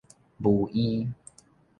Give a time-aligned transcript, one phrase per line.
[0.41, 1.07] 巫醫